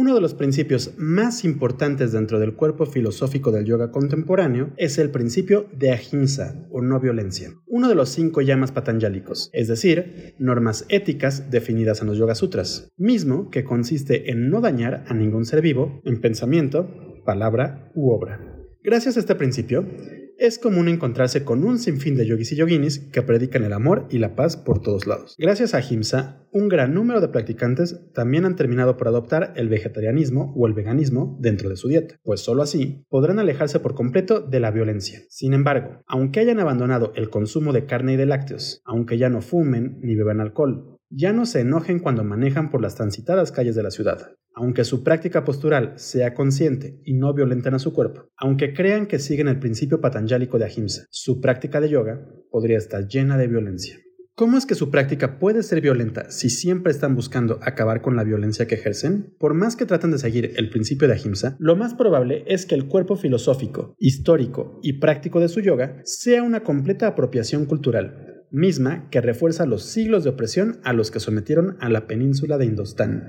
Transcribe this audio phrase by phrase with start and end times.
[0.00, 5.10] Uno de los principios más importantes dentro del cuerpo filosófico del yoga contemporáneo es el
[5.10, 10.86] principio de ahimsa o no violencia, uno de los cinco llamas patanjálicos, es decir, normas
[10.88, 15.60] éticas definidas en los Yoga Sutras, mismo que consiste en no dañar a ningún ser
[15.60, 16.88] vivo en pensamiento,
[17.26, 18.56] palabra u obra.
[18.82, 19.86] Gracias a este principio,
[20.40, 24.16] es común encontrarse con un sinfín de yogis y yoginis que predican el amor y
[24.16, 25.36] la paz por todos lados.
[25.36, 30.54] Gracias a Himsa, un gran número de practicantes también han terminado por adoptar el vegetarianismo
[30.56, 34.60] o el veganismo dentro de su dieta, pues solo así podrán alejarse por completo de
[34.60, 35.20] la violencia.
[35.28, 39.42] Sin embargo, aunque hayan abandonado el consumo de carne y de lácteos, aunque ya no
[39.42, 43.82] fumen ni beban alcohol, ya no se enojen cuando manejan por las transitadas calles de
[43.82, 44.32] la ciudad.
[44.54, 49.18] Aunque su práctica postural sea consciente y no violenten a su cuerpo, aunque crean que
[49.18, 53.98] siguen el principio patanjálico de Ahimsa, su práctica de yoga podría estar llena de violencia.
[54.34, 58.24] ¿Cómo es que su práctica puede ser violenta si siempre están buscando acabar con la
[58.24, 59.34] violencia que ejercen?
[59.38, 62.74] Por más que traten de seguir el principio de Ahimsa, lo más probable es que
[62.74, 69.08] el cuerpo filosófico, histórico y práctico de su yoga sea una completa apropiación cultural, misma
[69.10, 73.28] que refuerza los siglos de opresión a los que sometieron a la península de Indostán.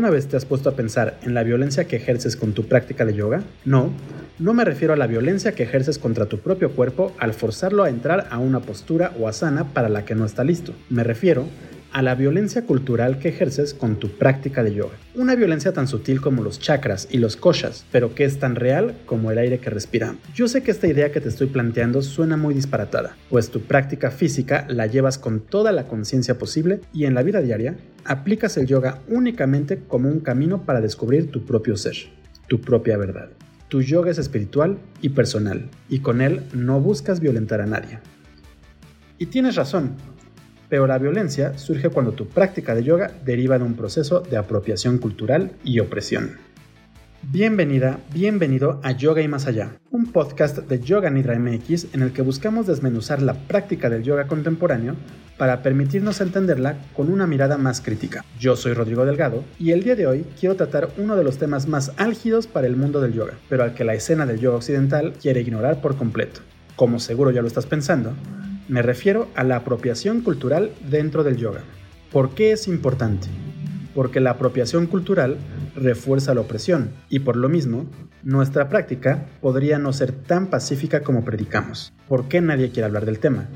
[0.00, 3.04] ¿Alguna vez te has puesto a pensar en la violencia que ejerces con tu práctica
[3.04, 3.42] de yoga?
[3.66, 3.90] No,
[4.38, 7.90] no me refiero a la violencia que ejerces contra tu propio cuerpo al forzarlo a
[7.90, 10.72] entrar a una postura o asana para la que no está listo.
[10.88, 11.44] Me refiero
[11.92, 14.96] a la violencia cultural que ejerces con tu práctica de yoga.
[15.14, 18.94] Una violencia tan sutil como los chakras y los koshas, pero que es tan real
[19.06, 20.20] como el aire que respiramos.
[20.34, 24.10] Yo sé que esta idea que te estoy planteando suena muy disparatada, pues tu práctica
[24.10, 28.66] física la llevas con toda la conciencia posible y en la vida diaria aplicas el
[28.66, 31.96] yoga únicamente como un camino para descubrir tu propio ser,
[32.48, 33.30] tu propia verdad.
[33.68, 38.00] Tu yoga es espiritual y personal, y con él no buscas violentar a nadie.
[39.16, 39.92] Y tienes razón,
[40.70, 44.98] pero la violencia surge cuando tu práctica de yoga deriva de un proceso de apropiación
[44.98, 46.38] cultural y opresión.
[47.22, 52.12] Bienvenida, bienvenido a Yoga y Más Allá, un podcast de Yoga Nidra MX en el
[52.12, 54.94] que buscamos desmenuzar la práctica del yoga contemporáneo
[55.36, 58.24] para permitirnos entenderla con una mirada más crítica.
[58.38, 61.68] Yo soy Rodrigo Delgado y el día de hoy quiero tratar uno de los temas
[61.68, 65.12] más álgidos para el mundo del yoga, pero al que la escena del yoga occidental
[65.20, 66.40] quiere ignorar por completo.
[66.74, 68.14] Como seguro ya lo estás pensando,
[68.70, 71.62] me refiero a la apropiación cultural dentro del yoga.
[72.12, 73.26] ¿Por qué es importante?
[73.96, 75.38] Porque la apropiación cultural
[75.74, 77.86] refuerza la opresión y por lo mismo,
[78.22, 81.92] nuestra práctica podría no ser tan pacífica como predicamos.
[82.06, 83.48] ¿Por qué nadie quiere hablar del tema?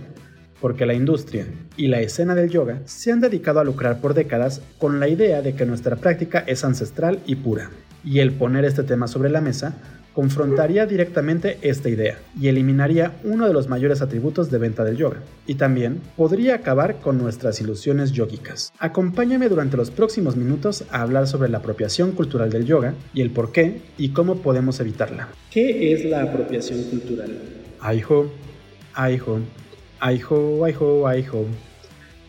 [0.60, 4.62] Porque la industria y la escena del yoga se han dedicado a lucrar por décadas
[4.78, 7.70] con la idea de que nuestra práctica es ancestral y pura.
[8.02, 9.76] Y el poner este tema sobre la mesa
[10.14, 15.18] confrontaría directamente esta idea y eliminaría uno de los mayores atributos de venta del yoga.
[15.46, 18.72] Y también podría acabar con nuestras ilusiones yógicas.
[18.78, 23.30] Acompáñame durante los próximos minutos a hablar sobre la apropiación cultural del yoga y el
[23.30, 25.28] por qué y cómo podemos evitarla.
[25.50, 27.30] ¿Qué es la apropiación cultural?
[27.80, 28.30] Aiho,
[28.94, 29.40] aiho,
[30.00, 31.46] aiho, aiho, aiho.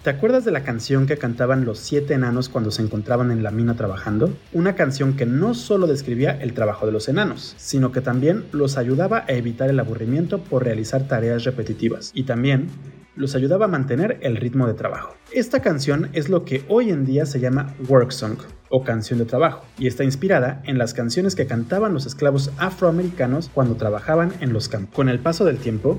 [0.06, 3.50] ¿Te acuerdas de la canción que cantaban los siete enanos cuando se encontraban en la
[3.50, 4.38] mina trabajando?
[4.54, 8.78] Una canción que no solo describía el trabajo de los enanos, sino que también los
[8.78, 12.68] ayudaba a evitar el aburrimiento por realizar tareas repetitivas y también
[13.16, 15.16] los ayudaba a mantener el ritmo de trabajo.
[15.32, 18.38] Esta canción es lo que hoy en día se llama work song
[18.70, 23.50] o canción de trabajo y está inspirada en las canciones que cantaban los esclavos afroamericanos
[23.52, 24.94] cuando trabajaban en los campos.
[24.94, 25.98] Con el paso del tiempo,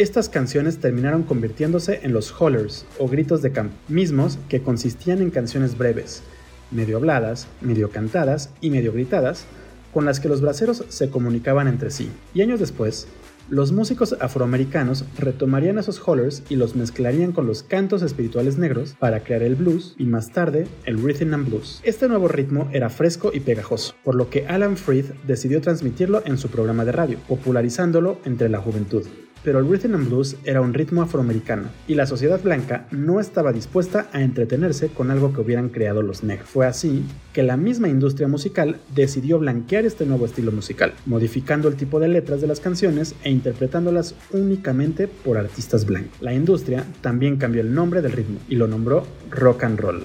[0.00, 5.28] estas canciones terminaron convirtiéndose en los hollers o gritos de campo, mismos que consistían en
[5.28, 6.22] canciones breves,
[6.70, 9.44] medio habladas, medio cantadas y medio gritadas,
[9.92, 12.10] con las que los braceros se comunicaban entre sí.
[12.32, 13.08] Y años después,
[13.50, 19.22] los músicos afroamericanos retomarían esos hollers y los mezclarían con los cantos espirituales negros para
[19.22, 21.82] crear el blues y más tarde el rhythm and blues.
[21.82, 26.38] Este nuevo ritmo era fresco y pegajoso, por lo que Alan Freed decidió transmitirlo en
[26.38, 29.04] su programa de radio, popularizándolo entre la juventud.
[29.42, 33.52] Pero el rhythm and blues era un ritmo afroamericano y la sociedad blanca no estaba
[33.52, 36.48] dispuesta a entretenerse con algo que hubieran creado los negros.
[36.48, 41.76] Fue así que la misma industria musical decidió blanquear este nuevo estilo musical, modificando el
[41.76, 46.20] tipo de letras de las canciones e interpretándolas únicamente por artistas blancos.
[46.20, 50.02] La industria también cambió el nombre del ritmo y lo nombró rock and roll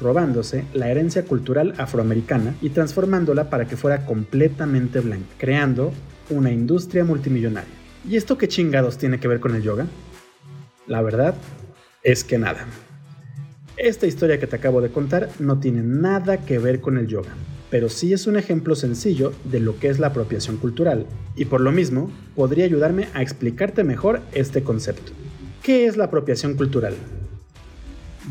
[0.00, 5.92] robándose la herencia cultural afroamericana y transformándola para que fuera completamente blanca, creando
[6.30, 7.85] una industria multimillonaria.
[8.08, 9.86] ¿Y esto qué chingados tiene que ver con el yoga?
[10.86, 11.34] La verdad
[12.04, 12.64] es que nada.
[13.76, 17.30] Esta historia que te acabo de contar no tiene nada que ver con el yoga,
[17.68, 21.60] pero sí es un ejemplo sencillo de lo que es la apropiación cultural, y por
[21.60, 25.10] lo mismo podría ayudarme a explicarte mejor este concepto.
[25.62, 26.94] ¿Qué es la apropiación cultural?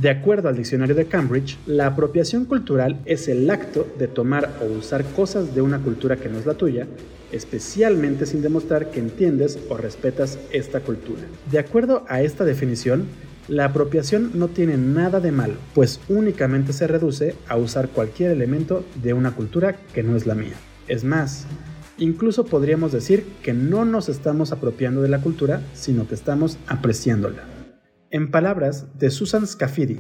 [0.02, 4.66] De acuerdo al diccionario de Cambridge, la apropiación cultural es el acto de tomar o
[4.66, 6.86] usar cosas de una cultura que no es la tuya,
[7.32, 11.22] especialmente sin demostrar que entiendes o respetas esta cultura.
[11.50, 13.06] De acuerdo a esta definición,
[13.48, 18.84] la apropiación no tiene nada de malo, pues únicamente se reduce a usar cualquier elemento
[19.02, 20.56] de una cultura que no es la mía.
[20.90, 21.46] Es más,
[21.98, 27.55] incluso podríamos decir que no nos estamos apropiando de la cultura, sino que estamos apreciándola.
[28.16, 30.00] En palabras de Susan Scafidi,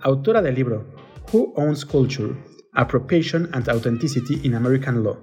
[0.00, 0.84] autora del libro
[1.32, 2.34] Who Owns Culture?
[2.72, 5.22] Appropriation and Authenticity in American Law.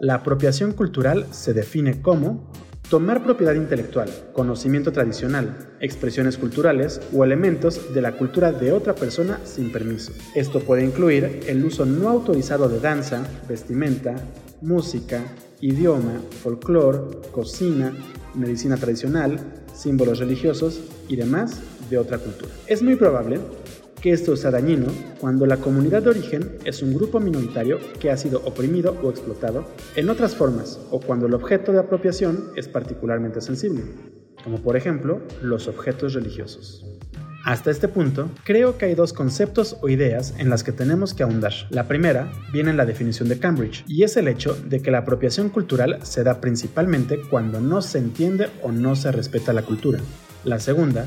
[0.00, 2.50] La apropiación cultural se define como
[2.88, 9.40] tomar propiedad intelectual, conocimiento tradicional, expresiones culturales o elementos de la cultura de otra persona
[9.44, 10.12] sin permiso.
[10.34, 14.14] Esto puede incluir el uso no autorizado de danza, vestimenta,
[14.64, 15.22] música,
[15.60, 16.98] idioma, folclore,
[17.30, 17.94] cocina,
[18.34, 19.38] medicina tradicional,
[19.74, 22.50] símbolos religiosos y demás de otra cultura.
[22.66, 23.40] Es muy probable
[24.00, 24.86] que esto sea dañino
[25.20, 29.64] cuando la comunidad de origen es un grupo minoritario que ha sido oprimido o explotado
[29.96, 33.82] en otras formas o cuando el objeto de apropiación es particularmente sensible,
[34.42, 36.84] como por ejemplo los objetos religiosos.
[37.44, 41.24] Hasta este punto, creo que hay dos conceptos o ideas en las que tenemos que
[41.24, 41.52] ahondar.
[41.68, 45.00] La primera viene en la definición de Cambridge, y es el hecho de que la
[45.00, 50.00] apropiación cultural se da principalmente cuando no se entiende o no se respeta la cultura.
[50.42, 51.04] La segunda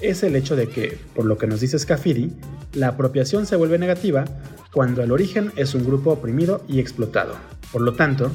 [0.00, 2.36] es el hecho de que, por lo que nos dice Scafidi,
[2.72, 4.24] la apropiación se vuelve negativa
[4.72, 7.34] cuando el origen es un grupo oprimido y explotado.
[7.72, 8.30] Por lo tanto,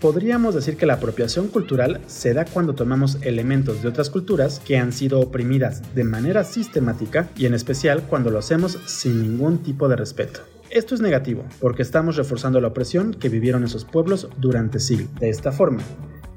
[0.00, 4.76] podríamos decir que la apropiación cultural se da cuando tomamos elementos de otras culturas que
[4.76, 9.88] han sido oprimidas de manera sistemática y en especial cuando lo hacemos sin ningún tipo
[9.88, 10.40] de respeto.
[10.70, 15.14] Esto es negativo porque estamos reforzando la opresión que vivieron esos pueblos durante siglos.
[15.20, 15.82] De esta forma,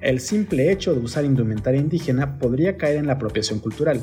[0.02, 4.02] el simple hecho de usar indumentaria indígena podría caer en la apropiación cultural,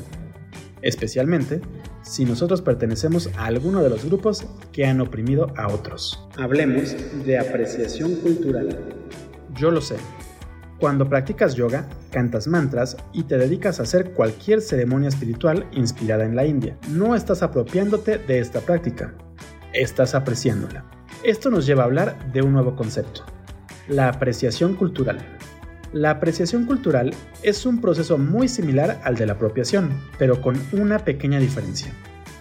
[0.81, 1.61] especialmente
[2.03, 6.27] si nosotros pertenecemos a alguno de los grupos que han oprimido a otros.
[6.37, 6.95] Hablemos
[7.25, 8.77] de apreciación cultural.
[9.57, 9.97] Yo lo sé.
[10.79, 16.35] Cuando practicas yoga, cantas mantras y te dedicas a hacer cualquier ceremonia espiritual inspirada en
[16.35, 19.15] la India, no estás apropiándote de esta práctica,
[19.73, 20.85] estás apreciándola.
[21.23, 23.23] Esto nos lleva a hablar de un nuevo concepto,
[23.87, 25.17] la apreciación cultural.
[25.93, 29.89] La apreciación cultural es un proceso muy similar al de la apropiación,
[30.19, 31.91] pero con una pequeña diferencia.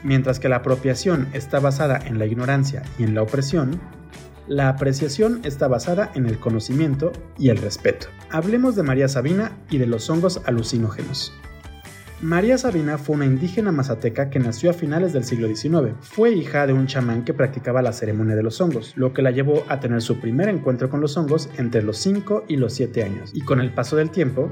[0.02, 3.80] Mientras que la apropiación está basada en la ignorancia y en la opresión,
[4.48, 8.08] la apreciación está basada en el conocimiento y el respeto.
[8.30, 11.32] Hablemos de María Sabina y de los hongos alucinógenos.
[12.22, 15.94] María Sabina fue una indígena mazateca que nació a finales del siglo XIX.
[16.00, 19.32] Fue hija de un chamán que practicaba la ceremonia de los hongos, lo que la
[19.32, 23.02] llevó a tener su primer encuentro con los hongos entre los 5 y los 7
[23.02, 23.32] años.
[23.34, 24.50] Y con el paso del tiempo,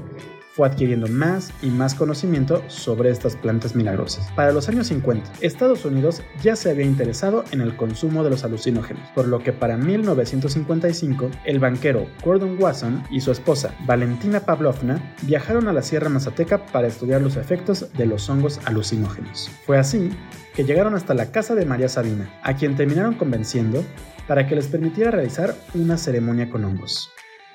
[0.55, 4.31] fue adquiriendo más y más conocimiento sobre estas plantas milagrosas.
[4.31, 8.45] Para los años 50, Estados Unidos ya se había interesado en el consumo de los
[8.45, 15.13] alucinógenos, por lo que para 1955 el banquero Gordon Wasson y su esposa Valentina Pavlovna
[15.23, 19.51] viajaron a la Sierra Mazateca para estudiar los efectos de los hongos alucinógenos.
[19.65, 20.09] Fue así
[20.55, 23.83] que llegaron hasta la casa de María Sabina, a quien terminaron convenciendo
[24.25, 27.11] para que les permitiera realizar una ceremonia con hongos.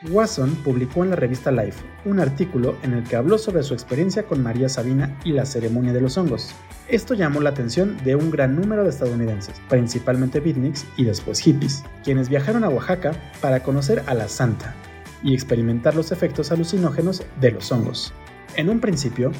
[0.08, 4.22] Wasson publicó en la revista Life un artículo en el que habló sobre su experiencia
[4.22, 6.54] con María Sabina y la ceremonia de los hongos.
[6.88, 11.84] Esto llamó la atención de un gran número de estadounidenses, principalmente beatniks y después hippies,
[12.02, 14.74] quienes viajaron a Oaxaca para conocer a la santa
[15.22, 18.14] y experimentar los efectos alucinógenos de los hongos.
[18.56, 19.32] En un principio,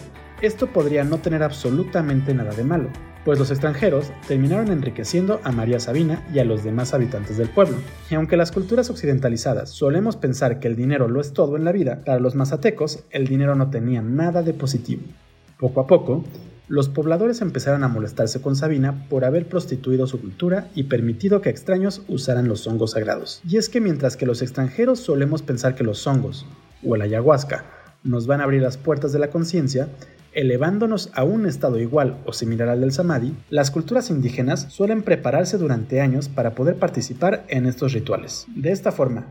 [0.42, 2.90] esto podría no tener absolutamente nada de malo,
[3.24, 7.76] pues los extranjeros terminaron enriqueciendo a María Sabina y a los demás habitantes del pueblo.
[8.10, 11.72] Y aunque las culturas occidentalizadas solemos pensar que el dinero lo es todo en la
[11.72, 15.02] vida, para los mazatecos el dinero no tenía nada de positivo.
[15.58, 16.24] Poco a poco,
[16.70, 21.50] los pobladores empezaron a molestarse con Sabina por haber prostituido su cultura y permitido que
[21.50, 23.42] extraños usaran los hongos sagrados.
[23.46, 26.46] Y es que mientras que los extranjeros solemos pensar que los hongos,
[26.86, 27.64] o el ayahuasca,
[28.04, 29.88] nos van a abrir las puertas de la conciencia,
[30.32, 35.58] elevándonos a un estado igual o similar al del samadhi, las culturas indígenas suelen prepararse
[35.58, 38.46] durante años para poder participar en estos rituales.
[38.54, 39.26] De esta forma,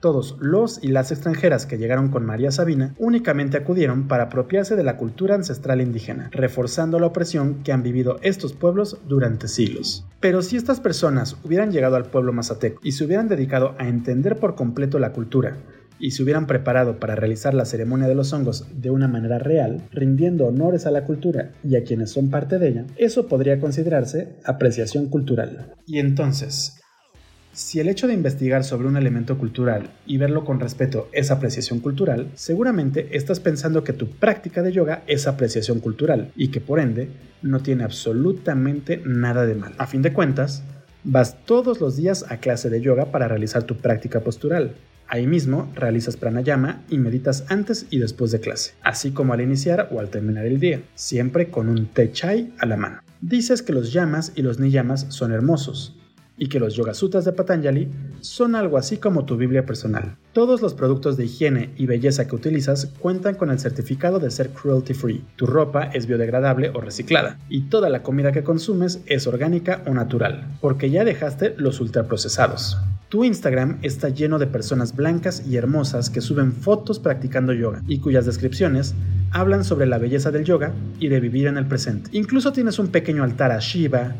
[0.00, 4.84] todos los y las extranjeras que llegaron con María Sabina únicamente acudieron para apropiarse de
[4.84, 10.06] la cultura ancestral indígena, reforzando la opresión que han vivido estos pueblos durante siglos.
[10.20, 14.36] Pero si estas personas hubieran llegado al pueblo mazateco y se hubieran dedicado a entender
[14.36, 15.56] por completo la cultura,
[15.98, 19.82] y se hubieran preparado para realizar la ceremonia de los hongos de una manera real,
[19.90, 24.36] rindiendo honores a la cultura y a quienes son parte de ella, eso podría considerarse
[24.44, 25.74] apreciación cultural.
[25.86, 26.80] Y entonces,
[27.52, 31.80] si el hecho de investigar sobre un elemento cultural y verlo con respeto es apreciación
[31.80, 36.78] cultural, seguramente estás pensando que tu práctica de yoga es apreciación cultural y que por
[36.78, 37.08] ende
[37.42, 39.72] no tiene absolutamente nada de mal.
[39.78, 40.62] A fin de cuentas,
[41.02, 44.74] vas todos los días a clase de yoga para realizar tu práctica postural.
[45.08, 49.88] Ahí mismo realizas pranayama y meditas antes y después de clase, así como al iniciar
[49.90, 53.00] o al terminar el día, siempre con un te chai a la mano.
[53.20, 55.98] Dices que los yamas y los niyamas son hermosos,
[56.38, 57.88] y que los Yoga Sutras de Patanjali
[58.20, 60.16] son algo así como tu Biblia personal.
[60.32, 64.50] Todos los productos de higiene y belleza que utilizas cuentan con el certificado de ser
[64.50, 65.24] cruelty free.
[65.36, 69.94] Tu ropa es biodegradable o reciclada y toda la comida que consumes es orgánica o
[69.94, 72.78] natural, porque ya dejaste los ultraprocesados.
[73.08, 78.00] Tu Instagram está lleno de personas blancas y hermosas que suben fotos practicando yoga y
[78.00, 78.94] cuyas descripciones
[79.30, 82.10] hablan sobre la belleza del yoga y de vivir en el presente.
[82.12, 84.14] Incluso tienes un pequeño altar a Shiva,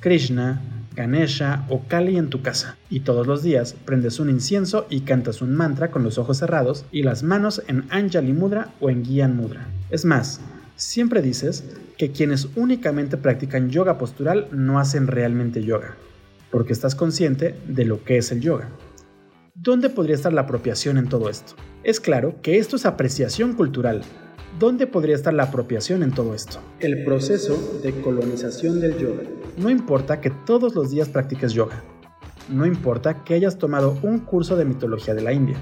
[0.00, 0.58] Krishna,
[0.96, 5.42] Ganesha o Kali en tu casa, y todos los días prendes un incienso y cantas
[5.42, 9.36] un mantra con los ojos cerrados y las manos en Anjali Mudra o en Gyan
[9.36, 9.66] Mudra.
[9.90, 10.40] Es más,
[10.76, 11.62] siempre dices
[11.98, 15.94] que quienes únicamente practican yoga postural no hacen realmente yoga,
[16.50, 18.68] porque estás consciente de lo que es el yoga.
[19.54, 21.54] ¿Dónde podría estar la apropiación en todo esto?
[21.82, 24.02] Es claro que esto es apreciación cultural,
[24.58, 26.58] ¿Dónde podría estar la apropiación en todo esto?
[26.80, 29.22] El proceso de colonización del yoga.
[29.56, 31.84] No importa que todos los días practiques yoga.
[32.48, 35.56] No importa que hayas tomado un curso de mitología de la India.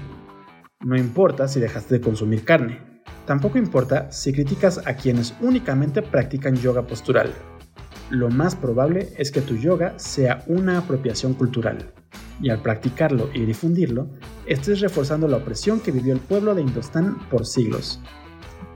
[0.81, 2.79] No importa si dejaste de consumir carne.
[3.25, 7.31] Tampoco importa si criticas a quienes únicamente practican yoga postural.
[8.09, 11.91] Lo más probable es que tu yoga sea una apropiación cultural.
[12.41, 14.07] Y al practicarlo y difundirlo,
[14.45, 17.99] estés reforzando la opresión que vivió el pueblo de Indostán por siglos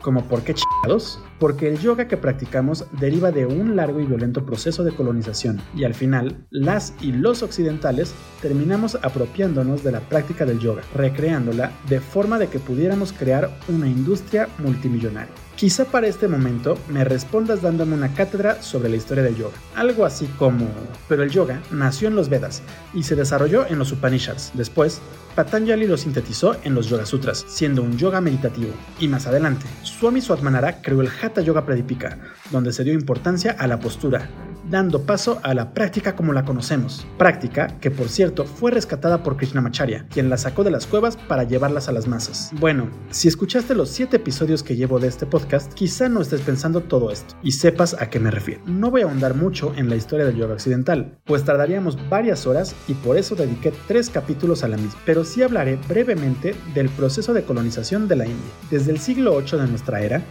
[0.03, 1.17] ¿Como por qué chingados?
[1.39, 5.85] Porque el yoga que practicamos deriva de un largo y violento proceso de colonización y
[5.85, 12.01] al final las y los occidentales terminamos apropiándonos de la práctica del yoga, recreándola de
[12.01, 15.33] forma de que pudiéramos crear una industria multimillonaria.
[15.63, 19.53] Quizá para este momento me respondas dándome una cátedra sobre la historia del yoga.
[19.75, 20.67] Algo así como,
[21.08, 22.62] pero el yoga nació en los Vedas
[22.93, 24.51] y se desarrolló en los Upanishads.
[24.55, 25.00] Después,
[25.35, 28.71] Patanjali lo sintetizó en los Yoga Sutras, siendo un yoga meditativo.
[28.99, 32.19] Y más adelante, Swami Swatmanara creó el Hatha Yoga Pradipika,
[32.51, 34.29] donde se dio importancia a la postura,
[34.69, 37.07] dando paso a la práctica como la conocemos.
[37.17, 41.45] Práctica que, por cierto, fue rescatada por Krishnamacharya, quien la sacó de las cuevas para
[41.45, 42.51] llevarlas a las masas.
[42.59, 46.81] Bueno, si escuchaste los 7 episodios que llevo de este podcast, quizá no estés pensando
[46.81, 48.61] todo esto y sepas a qué me refiero.
[48.67, 52.75] No voy a ahondar mucho en la historia del yoga occidental, pues tardaríamos varias horas
[52.87, 54.99] y por eso dediqué 3 capítulos a la misma.
[55.23, 58.51] Pero sí hablaré brevemente del proceso de colonización de la India.
[58.69, 60.21] Desde el siglo VIII de nuestra era,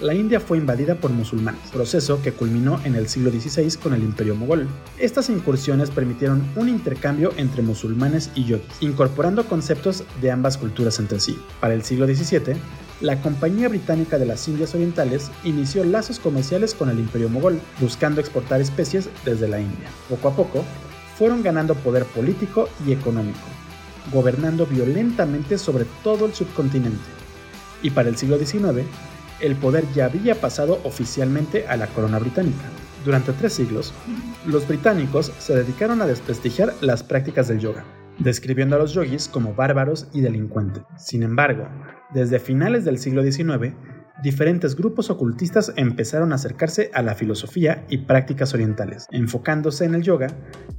[0.00, 4.02] la India fue invadida por musulmanes, proceso que culminó en el siglo XVI con el
[4.02, 4.66] Imperio Mogol.
[4.98, 11.20] Estas incursiones permitieron un intercambio entre musulmanes y yogis, incorporando conceptos de ambas culturas entre
[11.20, 11.38] sí.
[11.60, 12.56] Para el siglo XVII,
[13.02, 18.20] la Compañía Británica de las Indias Orientales inició lazos comerciales con el Imperio Mogol, buscando
[18.20, 19.86] exportar especies desde la India.
[20.08, 20.64] Poco a poco,
[21.16, 23.38] fueron ganando poder político y económico,
[24.12, 26.98] gobernando violentamente sobre todo el subcontinente.
[27.82, 28.86] Y para el siglo XIX,
[29.40, 32.64] el poder ya había pasado oficialmente a la corona británica.
[33.04, 33.94] Durante tres siglos,
[34.46, 37.84] los británicos se dedicaron a desprestigiar las prácticas del yoga,
[38.18, 40.82] describiendo a los yogis como bárbaros y delincuentes.
[40.98, 41.66] Sin embargo,
[42.12, 43.74] desde finales del siglo XIX,
[44.22, 50.02] diferentes grupos ocultistas empezaron a acercarse a la filosofía y prácticas orientales, enfocándose en el
[50.02, 50.28] yoga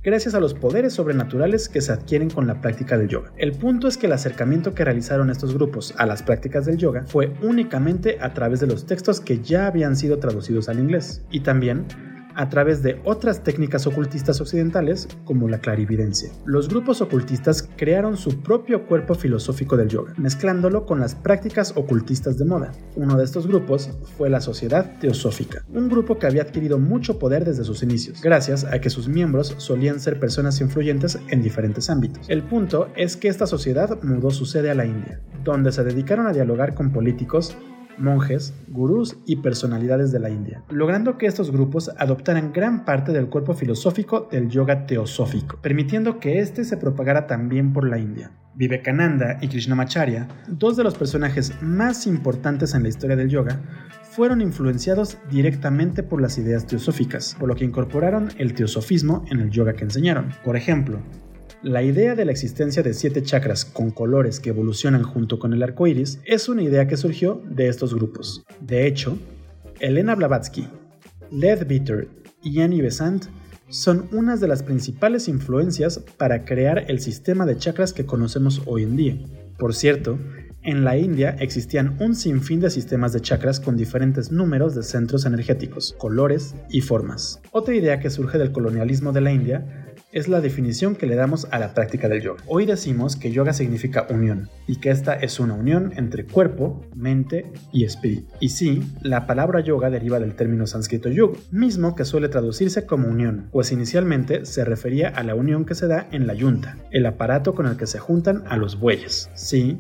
[0.04, 3.32] gracias a los poderes sobrenaturales que se adquieren con la práctica del yoga.
[3.38, 7.04] El punto es que el acercamiento que realizaron estos grupos a las prácticas del yoga
[7.08, 11.42] fue únicamente a través de los textos que ya habían sido traducidos al inglés y
[11.42, 11.86] también
[12.42, 16.32] a través de otras técnicas ocultistas occidentales como la clarividencia.
[16.44, 22.40] Los grupos ocultistas crearon su propio cuerpo filosófico del yoga, mezclándolo con las prácticas ocultistas
[22.40, 22.72] de moda.
[22.96, 27.46] Uno de estos grupos fue la Sociedad Teosófica, un grupo que había adquirido mucho poder
[27.46, 32.28] desde sus inicios, gracias a que sus miembros solían ser personas influyentes en diferentes ámbitos.
[32.28, 36.26] El punto es que esta sociedad mudó su sede a la India, donde se dedicaron
[36.26, 37.56] a dialogar con políticos,
[38.02, 43.30] monjes, gurús y personalidades de la India, logrando que estos grupos adoptaran gran parte del
[43.30, 48.32] cuerpo filosófico del yoga teosófico, permitiendo que éste se propagara también por la India.
[48.56, 53.62] Vivekananda y Krishnamacharya, dos de los personajes más importantes en la historia del yoga,
[54.04, 59.52] fueron influenciados directamente por las ideas teosóficas, por lo que incorporaron el teosofismo en el
[59.52, 60.32] yoga que enseñaron.
[60.44, 61.00] Por ejemplo,
[61.64, 65.62] la idea de la existencia de siete chakras con colores que evolucionan junto con el
[65.62, 68.44] arco iris es una idea que surgió de estos grupos.
[68.60, 69.18] De hecho,
[69.80, 70.68] Elena Blavatsky,
[71.30, 72.08] Leadbeater
[72.42, 73.26] y Annie Besant
[73.70, 78.84] son unas de las principales influencias para crear el sistema de chakras que conocemos hoy
[78.84, 79.20] en día.
[79.58, 80.18] Por cierto,
[80.64, 85.26] en la India existían un sinfín de sistemas de chakras con diferentes números de centros
[85.26, 87.40] energéticos, colores y formas.
[87.52, 91.48] Otra idea que surge del colonialismo de la India es la definición que le damos
[91.52, 92.44] a la práctica del yoga.
[92.48, 97.52] Hoy decimos que yoga significa unión y que esta es una unión entre cuerpo, mente
[97.72, 98.28] y espíritu.
[98.40, 103.08] Y sí, la palabra yoga deriva del término sánscrito yuga, mismo que suele traducirse como
[103.08, 107.06] unión, pues inicialmente se refería a la unión que se da en la yunta, el
[107.06, 109.30] aparato con el que se juntan a los bueyes.
[109.36, 109.80] Sí,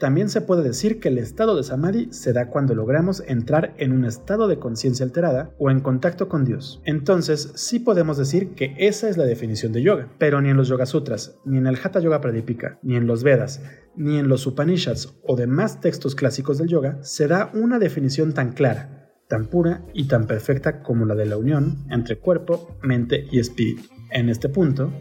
[0.00, 3.92] también se puede decir que el estado de samadhi se da cuando logramos entrar en
[3.92, 6.80] un estado de conciencia alterada o en contacto con Dios.
[6.84, 10.68] Entonces, sí podemos decir que esa es la definición de yoga, pero ni en los
[10.68, 13.62] Yoga Sutras, ni en el Hatha Yoga Pradipika, ni en los Vedas,
[13.94, 18.52] ni en los Upanishads o demás textos clásicos del yoga se da una definición tan
[18.52, 23.38] clara, tan pura y tan perfecta como la de la unión entre cuerpo, mente y
[23.38, 23.82] espíritu.
[24.10, 24.92] En este punto,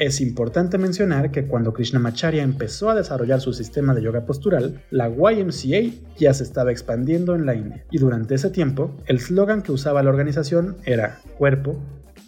[0.00, 5.10] es importante mencionar que cuando Krishnamacharya empezó a desarrollar su sistema de yoga postural, la
[5.10, 7.84] YMCA ya se estaba expandiendo en la India.
[7.90, 11.78] Y durante ese tiempo, el slogan que usaba la organización era cuerpo,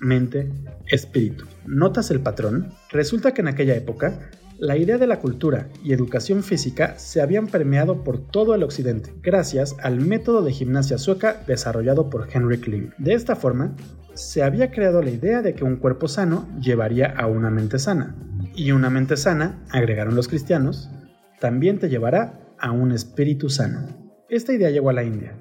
[0.00, 0.50] mente,
[0.86, 1.46] espíritu.
[1.64, 2.74] ¿Notas el patrón?
[2.90, 7.46] Resulta que en aquella época, la idea de la cultura y educación física se habían
[7.46, 12.90] permeado por todo el occidente, gracias al método de gimnasia sueca desarrollado por Henry Kling.
[12.98, 13.74] De esta forma,
[14.14, 18.14] se había creado la idea de que un cuerpo sano llevaría a una mente sana.
[18.54, 20.90] Y una mente sana, agregaron los cristianos,
[21.40, 23.88] también te llevará a un espíritu sano.
[24.28, 25.34] Esta idea llegó a la India,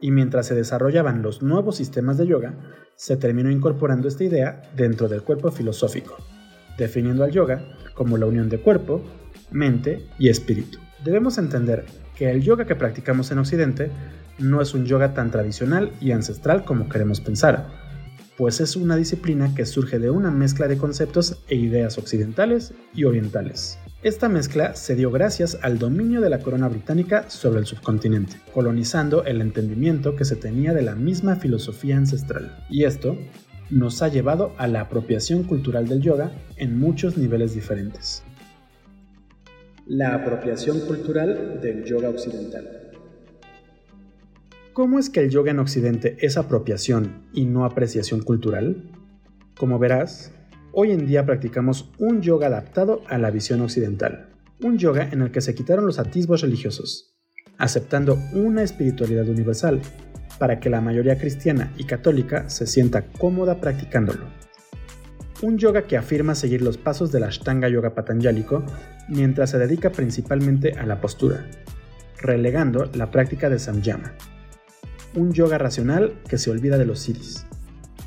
[0.00, 2.54] y mientras se desarrollaban los nuevos sistemas de yoga,
[2.96, 6.16] se terminó incorporando esta idea dentro del cuerpo filosófico,
[6.78, 7.62] definiendo al yoga
[7.94, 9.02] como la unión de cuerpo,
[9.50, 10.78] mente y espíritu.
[11.04, 11.84] Debemos entender
[12.16, 13.90] que el yoga que practicamos en Occidente
[14.38, 17.79] no es un yoga tan tradicional y ancestral como queremos pensar,
[18.40, 23.04] pues es una disciplina que surge de una mezcla de conceptos e ideas occidentales y
[23.04, 23.78] orientales.
[24.02, 29.26] Esta mezcla se dio gracias al dominio de la corona británica sobre el subcontinente, colonizando
[29.26, 32.64] el entendimiento que se tenía de la misma filosofía ancestral.
[32.70, 33.18] Y esto
[33.68, 38.22] nos ha llevado a la apropiación cultural del yoga en muchos niveles diferentes.
[39.86, 42.79] La apropiación cultural del yoga occidental.
[44.80, 48.90] ¿Cómo es que el yoga en Occidente es apropiación y no apreciación cultural?
[49.54, 50.32] Como verás,
[50.72, 54.30] hoy en día practicamos un yoga adaptado a la visión occidental,
[54.62, 57.14] un yoga en el que se quitaron los atisbos religiosos,
[57.58, 59.82] aceptando una espiritualidad universal,
[60.38, 64.24] para que la mayoría cristiana y católica se sienta cómoda practicándolo.
[65.42, 68.64] Un yoga que afirma seguir los pasos del Ashtanga Yoga Patanjálico
[69.10, 71.46] mientras se dedica principalmente a la postura,
[72.22, 74.14] relegando la práctica de Samyama,
[75.14, 77.46] un yoga racional que se olvida de los siddhis.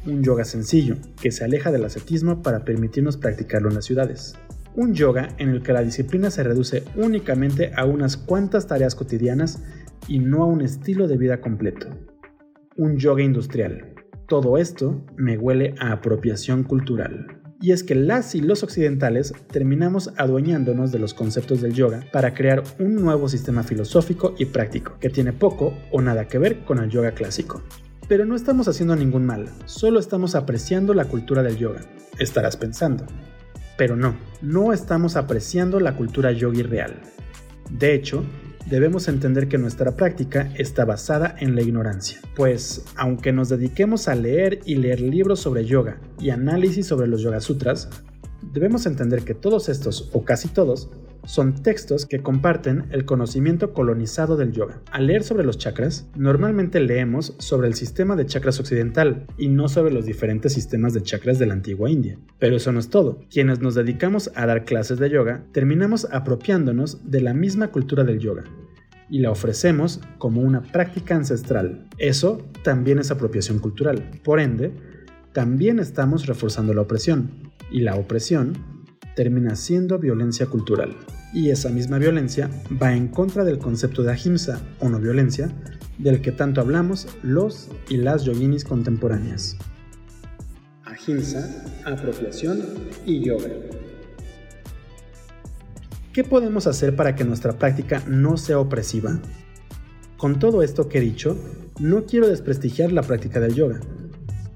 [0.05, 4.35] Un yoga sencillo que se aleja del ascetismo para permitirnos practicarlo en las ciudades.
[4.75, 9.61] Un yoga en el que la disciplina se reduce únicamente a unas cuantas tareas cotidianas
[10.07, 11.87] y no a un estilo de vida completo.
[12.75, 13.93] Un yoga industrial.
[14.27, 20.11] Todo esto me huele a apropiación cultural y es que las y los occidentales terminamos
[20.17, 25.09] adueñándonos de los conceptos del yoga para crear un nuevo sistema filosófico y práctico que
[25.09, 27.61] tiene poco o nada que ver con el yoga clásico.
[28.09, 31.79] Pero no estamos haciendo ningún mal, solo estamos apreciando la cultura del yoga,
[32.19, 33.05] estarás pensando.
[33.77, 36.99] Pero no, no estamos apreciando la cultura yogi real.
[37.69, 38.25] De hecho,
[38.65, 44.15] debemos entender que nuestra práctica está basada en la ignorancia, pues aunque nos dediquemos a
[44.15, 47.89] leer y leer libros sobre yoga y análisis sobre los Yoga Sutras,
[48.53, 50.89] debemos entender que todos estos, o casi todos,
[51.25, 54.81] son textos que comparten el conocimiento colonizado del yoga.
[54.91, 59.69] Al leer sobre los chakras, normalmente leemos sobre el sistema de chakras occidental y no
[59.69, 62.17] sobre los diferentes sistemas de chakras de la antigua India.
[62.39, 63.19] Pero eso no es todo.
[63.29, 68.19] Quienes nos dedicamos a dar clases de yoga terminamos apropiándonos de la misma cultura del
[68.19, 68.43] yoga
[69.09, 71.87] y la ofrecemos como una práctica ancestral.
[71.97, 74.09] Eso también es apropiación cultural.
[74.23, 74.71] Por ende,
[75.33, 77.51] también estamos reforzando la opresión.
[77.71, 78.53] Y la opresión
[79.15, 80.95] termina siendo violencia cultural.
[81.33, 82.49] Y esa misma violencia
[82.81, 85.49] va en contra del concepto de ahimsa o no violencia
[85.97, 89.57] del que tanto hablamos los y las yoginis contemporáneas.
[90.85, 92.61] Ahimsa, apropiación
[93.05, 93.49] y yoga.
[96.13, 99.19] ¿Qué podemos hacer para que nuestra práctica no sea opresiva?
[100.17, 101.35] Con todo esto que he dicho,
[101.79, 103.79] no quiero desprestigiar la práctica del yoga,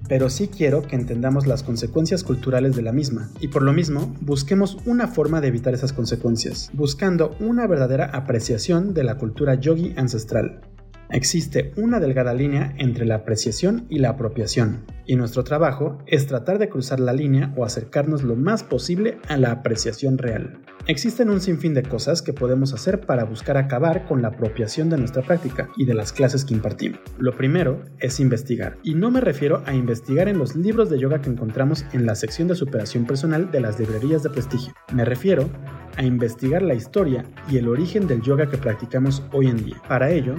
[0.07, 4.15] pero sí quiero que entendamos las consecuencias culturales de la misma, y por lo mismo
[4.21, 9.93] busquemos una forma de evitar esas consecuencias, buscando una verdadera apreciación de la cultura yogi
[9.97, 10.61] ancestral.
[11.09, 16.59] Existe una delgada línea entre la apreciación y la apropiación, y nuestro trabajo es tratar
[16.59, 20.59] de cruzar la línea o acercarnos lo más posible a la apreciación real.
[20.89, 24.97] Existen un sinfín de cosas que podemos hacer para buscar acabar con la apropiación de
[24.97, 27.01] nuestra práctica y de las clases que impartimos.
[27.17, 31.19] Lo primero es investigar, y no me refiero a investigar en los libros de yoga
[31.19, 34.73] que encontramos en la sección de superación personal de las librerías de prestigio.
[34.93, 35.49] Me refiero
[35.97, 39.81] a investigar la historia y el origen del yoga que practicamos hoy en día.
[39.89, 40.35] Para ello,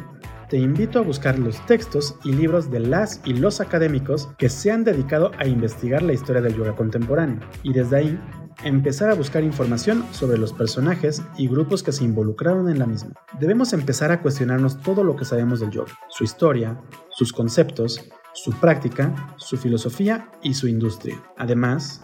[0.48, 4.70] te invito a buscar los textos y libros de las y los académicos que se
[4.70, 8.20] han dedicado a investigar la historia del yoga contemporáneo y desde ahí
[8.64, 13.12] empezar a buscar información sobre los personajes y grupos que se involucraron en la misma.
[13.38, 16.80] Debemos empezar a cuestionarnos todo lo que sabemos del yoga, su historia,
[17.10, 21.22] sus conceptos, su práctica, su filosofía y su industria.
[21.36, 22.02] Además,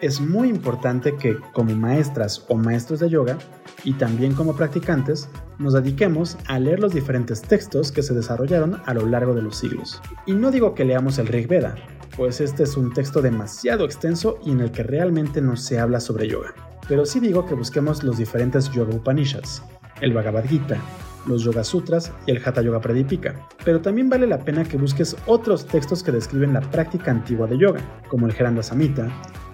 [0.00, 3.38] es muy importante que como maestras o maestros de yoga
[3.84, 5.28] y también como practicantes
[5.58, 9.56] nos dediquemos a leer los diferentes textos que se desarrollaron a lo largo de los
[9.56, 10.00] siglos.
[10.26, 11.76] Y no digo que leamos el Rig Veda,
[12.16, 16.00] pues este es un texto demasiado extenso y en el que realmente no se habla
[16.00, 16.54] sobre yoga.
[16.88, 19.62] Pero sí digo que busquemos los diferentes Yoga Upanishads,
[20.00, 20.78] el Bhagavad Gita,
[21.26, 23.34] los Yoga Sutras y el Hatha Yoga Pradipika.
[23.64, 27.56] Pero también vale la pena que busques otros textos que describen la práctica antigua de
[27.56, 29.08] yoga, como el Heranda Samhita,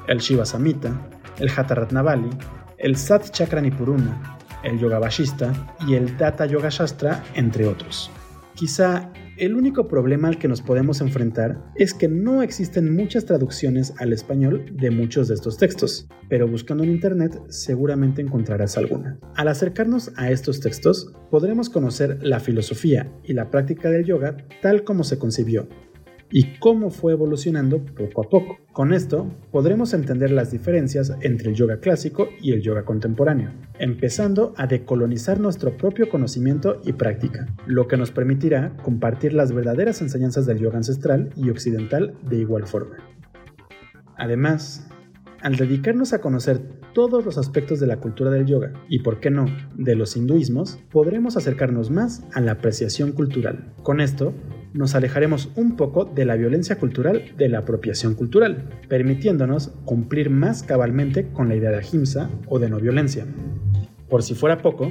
[0.09, 1.09] el Shiva Samhita,
[1.39, 2.31] el Hatha Ratnavali,
[2.79, 5.53] el Sat Chakra Nipuruna, el Yoga Vashista
[5.87, 8.11] y el Data Yoga Shastra, entre otros.
[8.55, 9.11] Quizá
[9.41, 14.13] el único problema al que nos podemos enfrentar es que no existen muchas traducciones al
[14.13, 19.19] español de muchos de estos textos, pero buscando en internet seguramente encontrarás alguna.
[19.37, 24.85] Al acercarnos a estos textos, podremos conocer la filosofía y la práctica del yoga tal
[24.85, 25.69] como se concibió
[26.31, 28.59] y cómo fue evolucionando poco a poco.
[28.73, 34.55] Con esto podremos entender las diferencias entre el yoga clásico y el yoga contemporáneo, empezando
[34.57, 40.47] a decolonizar nuestro propio conocimiento y práctica, lo que nos permitirá compartir las verdaderas enseñanzas
[40.47, 42.97] del yoga ancestral y occidental de igual forma.
[44.17, 44.87] Además,
[45.43, 46.61] al dedicarnos a conocer
[46.93, 50.79] todos los aspectos de la cultura del yoga y, por qué no, de los hinduismos,
[50.91, 53.73] podremos acercarnos más a la apreciación cultural.
[53.83, 54.35] Con esto,
[54.73, 60.63] nos alejaremos un poco de la violencia cultural de la apropiación cultural, permitiéndonos cumplir más
[60.63, 63.27] cabalmente con la idea de ahimsa o de no violencia.
[64.09, 64.91] Por si fuera poco,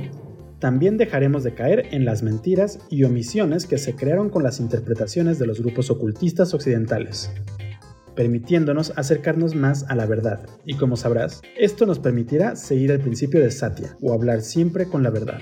[0.59, 5.39] también dejaremos de caer en las mentiras y omisiones que se crearon con las interpretaciones
[5.39, 7.31] de los grupos ocultistas occidentales,
[8.15, 10.41] permitiéndonos acercarnos más a la verdad.
[10.65, 15.03] Y como sabrás, esto nos permitirá seguir el principio de Satya, o hablar siempre con
[15.03, 15.39] la verdad.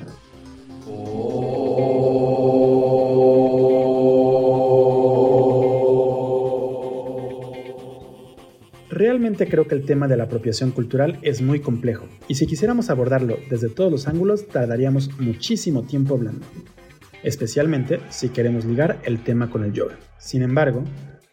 [8.97, 12.89] Realmente creo que el tema de la apropiación cultural es muy complejo, y si quisiéramos
[12.89, 16.43] abordarlo desde todos los ángulos tardaríamos muchísimo tiempo hablando,
[17.21, 19.99] especialmente si queremos ligar el tema con el yoga.
[20.17, 20.83] Sin embargo,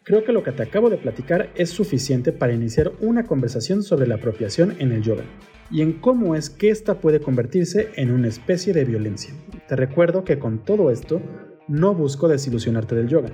[0.03, 4.05] creo que lo que te acabo de platicar es suficiente para iniciar una conversación sobre
[4.05, 5.23] la apropiación en el yoga
[5.71, 9.33] y en cómo es que ésta puede convertirse en una especie de violencia.
[9.67, 11.19] Te recuerdo que con todo esto
[11.67, 13.31] no busco desilusionarte del yoga,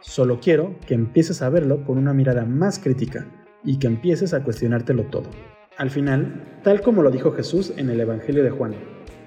[0.00, 3.28] solo quiero que empieces a verlo con una mirada más crítica
[3.64, 5.28] y que empieces a cuestionártelo todo.
[5.76, 8.74] Al final, tal como lo dijo Jesús en el Evangelio de Juan,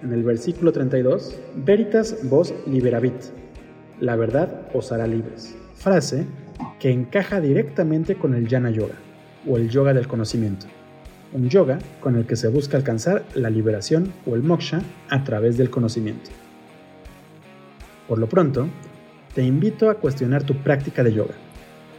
[0.04, 3.15] en el versículo 32, Veritas vos liberavit,
[4.00, 5.56] la verdad os hará libres.
[5.76, 6.26] Frase
[6.80, 8.96] que encaja directamente con el Jnana Yoga,
[9.48, 10.67] o el yoga del conocimiento.
[11.34, 15.58] Un yoga con el que se busca alcanzar la liberación o el moksha a través
[15.58, 16.30] del conocimiento.
[18.08, 18.67] Por lo pronto,
[19.34, 21.34] te invito a cuestionar tu práctica de yoga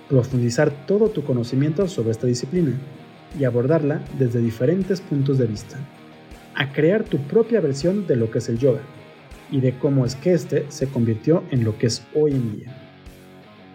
[0.08, 2.72] profundizar todo tu conocimiento sobre esta disciplina
[3.38, 5.78] y abordarla desde diferentes puntos de vista.
[6.54, 8.80] a crear tu propia versión de lo que es el yoga
[9.50, 12.76] y de cómo es que éste se convirtió en lo que es hoy en día.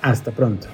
[0.01, 0.69] Hasta pronto.